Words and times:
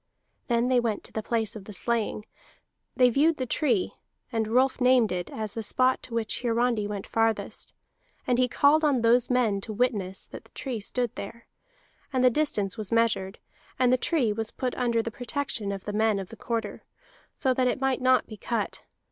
Then 0.47 0.67
they 0.67 0.79
went 0.79 1.03
to 1.03 1.13
the 1.13 1.21
place 1.21 1.55
of 1.55 1.65
the 1.65 1.73
slaying; 1.73 2.25
they 2.95 3.11
viewed 3.11 3.37
the 3.37 3.45
tree, 3.45 3.93
and 4.31 4.47
Rolf 4.47 4.81
named 4.81 5.11
it 5.11 5.29
as 5.29 5.53
the 5.53 5.61
spot 5.61 6.01
to 6.01 6.15
which 6.15 6.41
Hiarandi 6.41 6.87
went 6.87 7.05
farthest; 7.05 7.75
and 8.25 8.39
he 8.39 8.47
called 8.47 8.83
on 8.83 9.01
those 9.01 9.29
men 9.29 9.61
to 9.61 9.71
witness 9.71 10.25
that 10.25 10.43
the 10.43 10.51
tree 10.53 10.79
stood 10.79 11.13
there; 11.13 11.45
and 12.11 12.23
the 12.23 12.31
distance 12.31 12.79
was 12.79 12.91
measured, 12.91 13.37
and 13.77 13.93
the 13.93 13.95
tree 13.95 14.33
was 14.33 14.49
put 14.49 14.73
under 14.73 15.03
the 15.03 15.11
protection 15.11 15.71
of 15.71 15.85
the 15.85 15.93
men 15.93 16.17
of 16.17 16.29
the 16.29 16.35
Quarter, 16.35 16.83
so 17.37 17.53
that 17.53 17.67
it 17.67 17.79
might 17.79 18.01
not 18.01 18.25
be 18.25 18.37
cut. 18.37 18.81